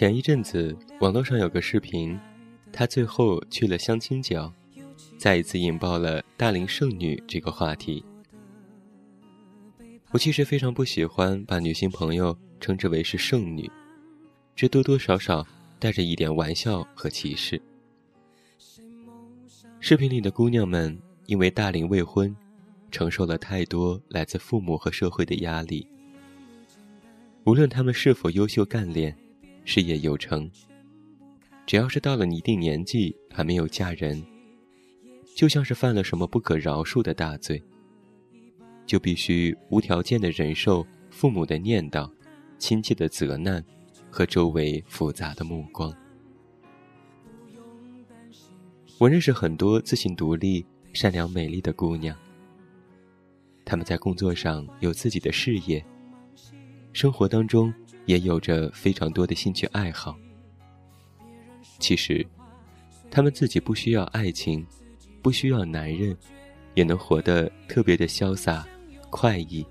[0.00, 2.18] 前一阵子，网络上有个视频，
[2.72, 4.50] 他最后去了相亲角，
[5.18, 8.02] 再一次引爆了“大龄剩女”这个话题。
[10.10, 13.70] 我其实非常不喜欢把女性朋友称之为是剩女，
[14.56, 15.46] 这多多少少
[15.78, 17.60] 带着一点玩笑和歧视。
[19.80, 22.34] 视频里的姑娘们因为大龄未婚，
[22.90, 25.86] 承受了太多来自父母和社会的压力。
[27.44, 29.14] 无论她们是否优秀干练，
[29.64, 30.50] 事业有成，
[31.66, 34.24] 只要是到了一定年纪还没有嫁人，
[35.36, 37.62] 就像是犯了什么不可饶恕的大罪。
[38.86, 42.10] 就必须无条件的忍受父母的念叨、
[42.58, 43.64] 亲戚的责难
[44.10, 45.94] 和周围复杂的目光。
[48.98, 52.16] 我认识很多自信独立、善良美丽的姑娘，
[53.64, 55.84] 她们在工作上有自己的事业，
[56.92, 57.72] 生活当中
[58.10, 60.18] 也有着非常多的兴趣爱好。
[61.78, 62.26] 其实，
[63.08, 64.66] 她们自己不需要爱情，
[65.22, 66.16] 不需要男人，
[66.74, 68.66] 也能活得特别的潇洒。
[69.10, 69.64] 快意，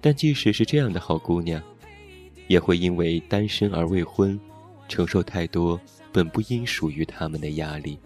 [0.00, 1.62] 但即使是这样的好姑娘，
[2.48, 4.38] 也会因为单身而未婚，
[4.88, 5.80] 承受太多
[6.12, 7.96] 本不应属于他们的压力，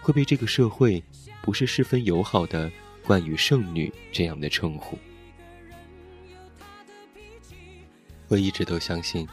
[0.00, 1.02] 会被这个社会
[1.42, 2.70] 不是十分友好的
[3.06, 4.98] 冠以“剩女”这样的称呼。
[8.28, 9.26] 我一直都相信，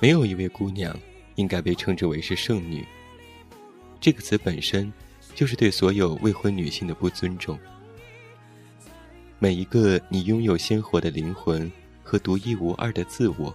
[0.00, 0.96] 没有一位姑娘
[1.34, 2.86] 应该被称之为是剩女。
[4.00, 4.92] 这个词本身
[5.34, 7.58] 就是对所有未婚女性的不尊重。
[9.38, 11.70] 每一个你拥有鲜活的灵魂
[12.02, 13.54] 和独一无二的自我，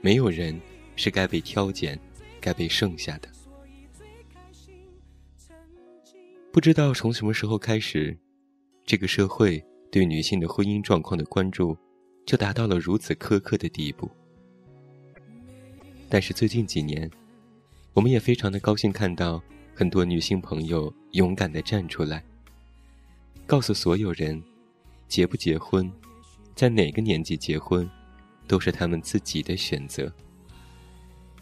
[0.00, 0.58] 没有人
[0.96, 1.98] 是该被挑拣、
[2.40, 3.28] 该被剩下的。
[6.50, 8.16] 不知道从什么时候开始，
[8.86, 9.62] 这个社会
[9.92, 11.76] 对女性的婚姻状况的关注
[12.26, 14.10] 就达到了如此苛刻的地步。
[16.10, 17.10] 但是最近几年，
[17.94, 19.42] 我们也非常的高兴看到
[19.74, 22.22] 很多女性朋友勇敢的站出来，
[23.46, 24.42] 告诉所有人。
[25.08, 25.88] 结不结婚，
[26.56, 27.88] 在哪个年纪结婚，
[28.48, 30.12] 都是他们自己的选择。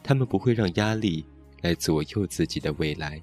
[0.03, 1.25] 他们不会让压力
[1.62, 3.19] 来左右自己的未来。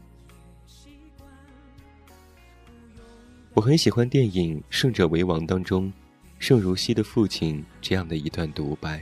[3.53, 5.94] 我很喜欢电影《胜者为王》当中，
[6.41, 9.02] 盛如熙的父亲这样的一段独白。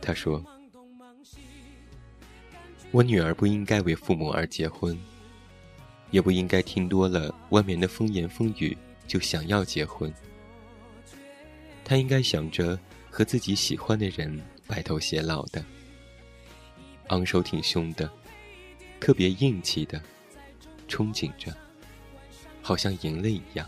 [0.00, 0.44] 他说
[2.90, 4.98] ：“我女儿不应该为父母而结婚，
[6.10, 8.76] 也不应该听多了外面的风言风语。”
[9.06, 10.12] 就想要结婚，
[11.84, 12.76] 他应该想着
[13.08, 15.64] 和自己喜欢的人白头偕老的，
[17.10, 18.10] 昂首挺胸的，
[18.98, 20.02] 特别硬气的，
[20.88, 21.56] 憧憬着，
[22.60, 23.64] 好像赢了一样。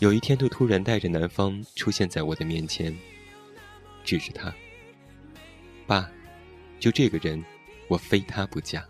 [0.00, 2.96] 有一天，他突然带着男方出现在我的面前，
[4.04, 4.54] 指着他
[5.88, 6.08] ：“爸，
[6.78, 7.44] 就这个人，
[7.88, 8.86] 我非他不嫁。”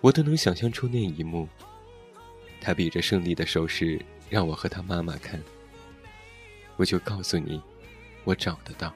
[0.00, 1.48] 我都能想象出那一幕。
[2.60, 5.42] 他比着胜利的手势让我和他妈妈看，
[6.76, 7.60] 我就告诉你，
[8.22, 8.94] 我找得到。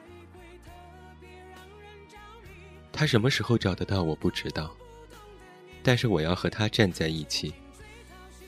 [2.93, 4.73] 他什么时候找得到我不知道，
[5.83, 7.53] 但是我要和他站在一起，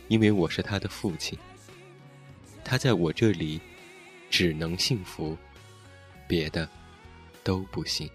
[0.08, 1.38] 因为我是他的父亲。
[2.70, 3.62] 他在我这里
[4.30, 5.38] 只能幸福，
[6.28, 6.70] 别的
[7.42, 8.10] 都不行。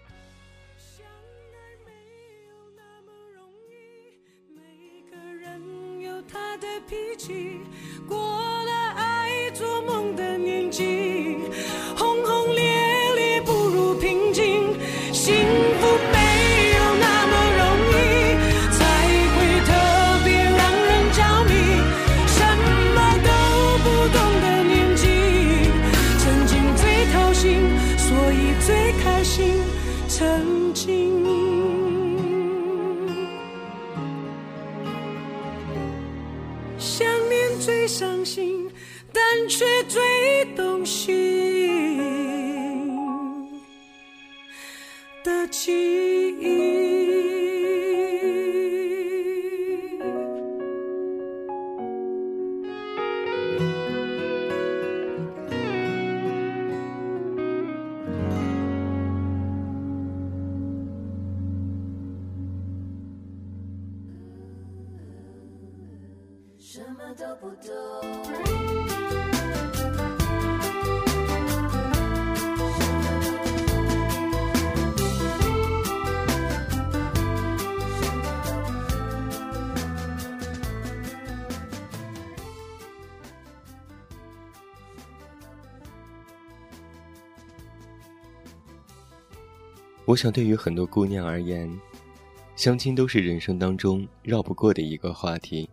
[8.07, 8.52] 过
[37.63, 38.69] 最伤心，
[39.13, 41.13] 但却最动心。
[45.23, 46.12] 的情
[66.73, 67.71] 什么都不懂。
[90.05, 91.71] 我想对于很多姑娘而言
[92.55, 95.69] 相亲都是人生当中绕不过的一个话题。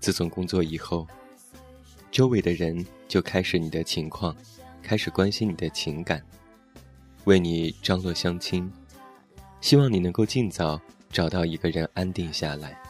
[0.00, 1.06] 自从工作以后，
[2.10, 4.36] 周围的人就开始你的情况，
[4.82, 6.22] 开始关心你的情感，
[7.24, 8.70] 为你张罗相亲，
[9.60, 10.80] 希望你能够尽早
[11.10, 12.80] 找到一个人安定下来。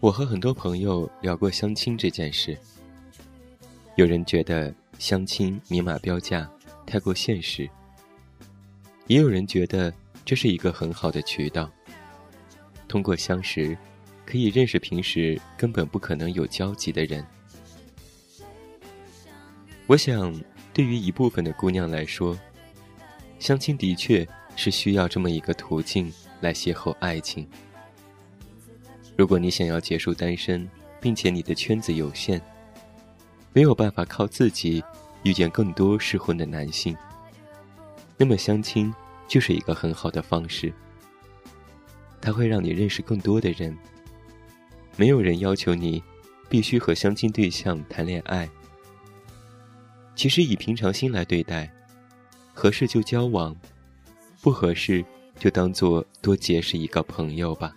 [0.00, 2.58] 我和很多朋友聊过相亲这件事，
[3.96, 6.50] 有人觉得相亲明码标价。
[6.86, 7.66] 太过现实，
[9.06, 9.90] 也有人觉得
[10.22, 11.70] 这是一个很好的渠道。
[12.86, 13.74] 通过相识，
[14.26, 17.24] 可以认识平时根本不可能有交集的人。
[19.86, 20.34] 我想，
[20.72, 22.38] 对于一部分的姑娘来说，
[23.38, 24.26] 相亲的确
[24.56, 27.46] 是需要这么一个途径来邂逅爱情。
[29.16, 30.68] 如果你想要结束单身，
[31.00, 32.40] 并且你的圈子有限，
[33.52, 34.82] 没有办法靠自己。
[35.24, 36.94] 遇见更多适婚的男性，
[38.18, 38.94] 那么相亲
[39.26, 40.70] 就是一个很好的方式。
[42.20, 43.74] 它会让你认识更多的人。
[44.96, 46.02] 没有人要求你
[46.48, 48.48] 必须和相亲对象谈恋爱。
[50.14, 51.68] 其实以平常心来对待，
[52.52, 53.54] 合适就交往，
[54.40, 55.04] 不合适
[55.38, 57.74] 就当做多结识一个朋友吧。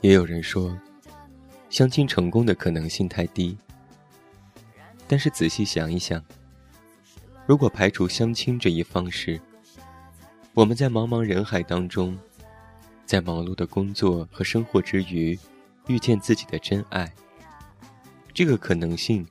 [0.00, 0.76] 也有人说，
[1.68, 3.56] 相亲成功的可能性太低。
[5.06, 6.24] 但是仔细想一想，
[7.46, 9.40] 如果排除相亲这一方式，
[10.54, 12.18] 我们在茫茫人海当中，
[13.10, 15.36] 在忙碌的工作和生活之余，
[15.88, 17.12] 遇见自己的真爱，
[18.32, 19.26] 这个可能性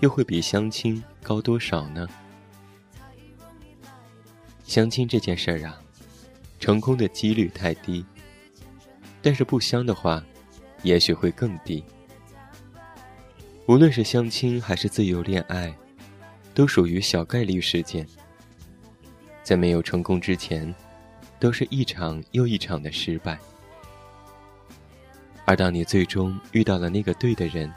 [0.00, 2.06] 又会比相亲高多少呢？
[4.66, 5.80] 相亲这件事儿啊，
[6.60, 8.04] 成功的几率太低，
[9.22, 10.22] 但是不相的话，
[10.82, 11.82] 也许会更低。
[13.64, 15.74] 无论是相亲还是自由恋爱，
[16.52, 18.06] 都属于小概率事件。
[19.42, 20.74] 在没有成功之前，
[21.38, 23.38] 都是一场又一场的失败。
[25.44, 27.72] 而当你最终遇到了那个对的人，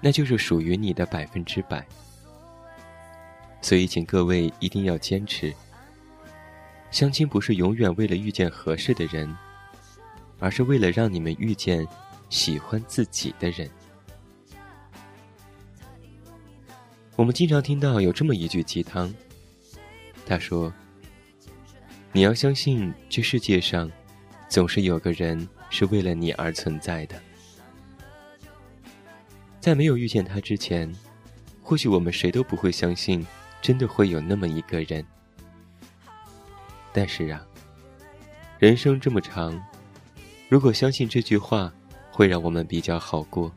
[0.00, 1.86] 那就是属于你的百分之百。
[3.60, 5.52] 所以，请各位一定要坚持。
[6.90, 9.36] 相亲不是永远为了遇见合适的人，
[10.38, 11.86] 而是为了让你们遇见
[12.30, 13.68] 喜欢自己的人。
[17.16, 19.12] 我们经常听到有这么一句鸡汤，
[20.24, 20.72] 他说
[22.16, 23.92] ：“你要相信，这世界上
[24.48, 27.20] 总是有个人是为了你而存在的。
[29.60, 30.90] 在没有遇见他之前，
[31.62, 33.26] 或许我们谁都不会相信，
[33.60, 35.04] 真的会有那么一个人。
[36.90, 37.46] 但是啊，
[38.58, 39.62] 人生这么长，
[40.48, 41.70] 如果相信这句话
[42.10, 43.52] 会让我们比较好过，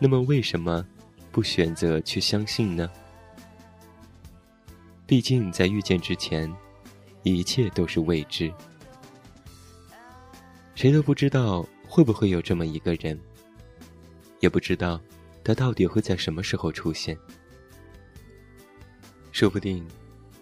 [0.00, 0.84] 那么为什么？”
[1.30, 2.90] 不选择去相信呢？
[5.06, 6.52] 毕竟在遇见之前，
[7.24, 8.52] 一切都是未知，
[10.74, 13.18] 谁都不知道会不会有这么一个人，
[14.40, 15.00] 也不知道
[15.42, 17.18] 他到底会在什么时候出现。
[19.32, 19.84] 说不定，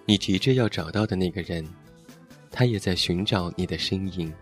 [0.05, 1.67] 你急着要找到的那个人，
[2.51, 4.33] 他也在寻找你的身影。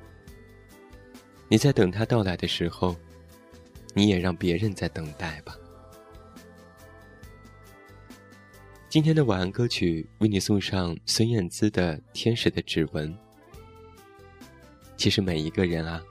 [1.48, 2.96] 你在等他到来的时候，
[3.92, 5.54] 你也让别人在等待吧。
[8.90, 13.08] 今天的晚安歌曲为你送上孙燕姿的《天使的指纹》。
[14.96, 16.02] 其实每一个人啊，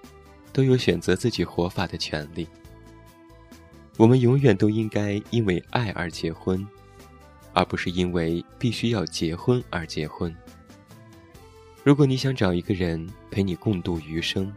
[0.53, 2.47] 都有选择自己活法的权利。
[3.97, 6.65] 我们永远都应该因为爱而结婚，
[7.51, 10.33] 而不是因为必须要结婚而结婚。
[11.83, 14.55] 如果你想找一个人陪你共度余生，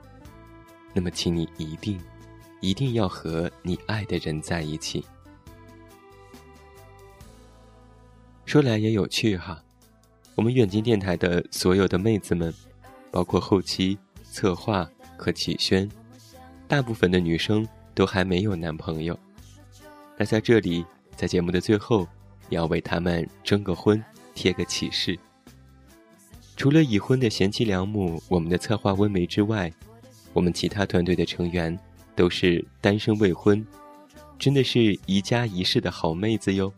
[0.95, 1.99] 那么请你一定，
[2.61, 5.05] 一定要和你爱的人在一起。
[8.53, 9.65] 说来也有趣哈，
[10.35, 12.53] 我们远近电台的所有的妹子们，
[13.11, 13.97] 包括后期
[14.31, 15.91] 策划和启轩，
[16.69, 19.19] 大部分的女生都还没有男朋友。
[20.19, 20.85] 那在这里，
[21.17, 22.07] 在节目的最后，
[22.51, 24.05] 也要为他们征个婚，
[24.35, 25.19] 贴个启事。
[26.55, 29.73] 除了已婚的贤妻良母，我们的策划温梅之外，
[30.35, 31.75] 我们其他团队的成员
[32.15, 33.67] 都是单身未婚，
[34.39, 36.71] 真的是宜家宜室的好妹子哟。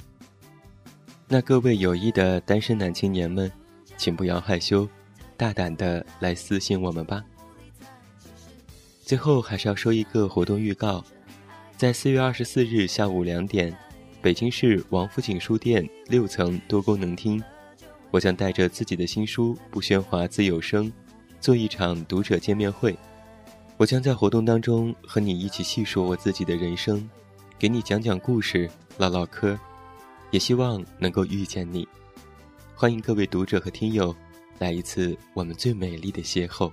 [1.27, 3.51] 那各位有意的单身男青年们，
[3.97, 4.89] 请不要害羞，
[5.37, 7.25] 大胆的来私信我们吧。
[9.03, 11.05] 最后还是要说一个活动预告，
[11.77, 13.75] 在四月二十四日下午两点，
[14.21, 17.43] 北京市王府井书店六层多功能厅，
[18.11, 20.87] 我将带着自己的新书《不喧哗自有声》，
[21.41, 22.97] 做一场读者见面会。
[23.77, 27.09] 我将在活动当中和你一起细说我自己的人生，
[27.59, 29.59] 给你讲讲故事，唠唠嗑。
[30.35, 31.87] 也希望能够遇见你。
[32.75, 34.13] 欢迎各位读者和听友
[34.59, 36.73] 来一次我们最美丽的邂逅。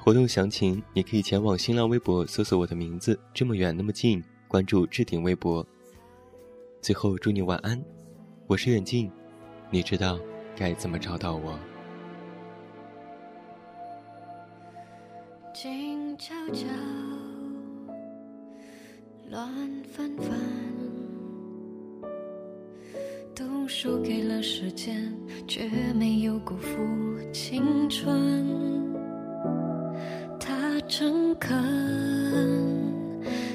[0.00, 5.64] 活动详情你可以前往新浪微博搜索我的名字“这么远那么近”，关注置顶微博。
[6.80, 7.80] 最后祝你晚安，
[8.48, 9.08] 我是远近，
[9.70, 10.18] 你知道
[10.56, 11.56] 该怎么找到我。
[15.54, 16.66] 静悄悄，
[19.30, 19.48] 乱
[19.84, 20.32] 纷纷，
[23.68, 25.12] 输给了时间，
[25.46, 26.78] 却没有辜负
[27.32, 28.44] 青春。
[30.38, 31.54] 他诚恳，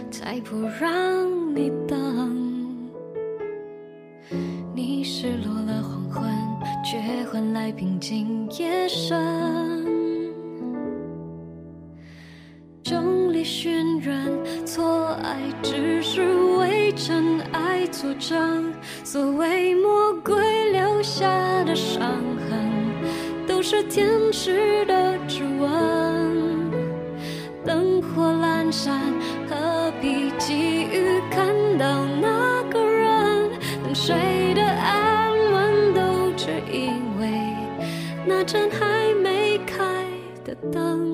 [0.10, 2.37] 才不让你等。
[17.88, 18.74] 真爱作证。
[19.03, 21.27] 所谓魔鬼留下
[21.63, 22.01] 的伤
[22.50, 25.67] 痕，都是天使的指纹。
[27.65, 29.01] 灯火阑珊，
[29.50, 33.50] 何必急于看到那个人？
[33.84, 37.27] 等谁的安稳，都只因为
[38.25, 39.84] 那盏还没开
[40.46, 41.07] 的灯。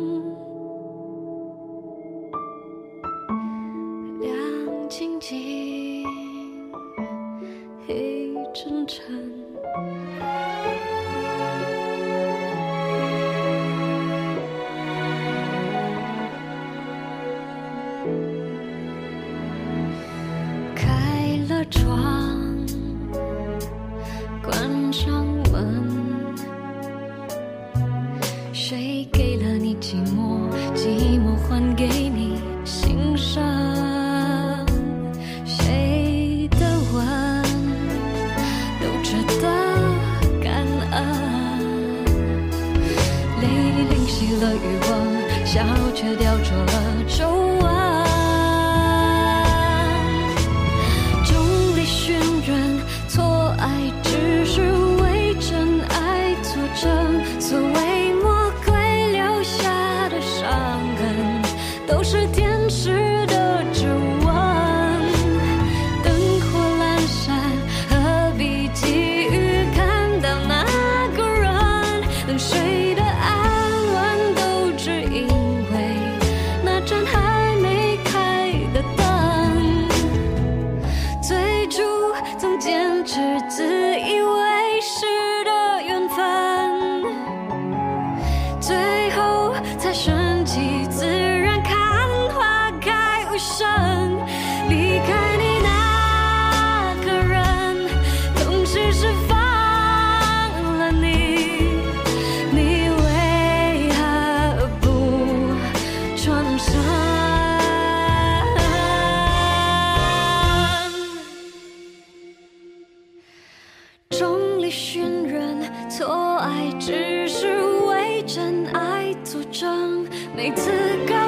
[114.19, 115.57] 众里寻人，
[115.89, 120.05] 错爱只是为真爱作证。
[120.35, 120.69] 没资
[121.07, 121.22] 格。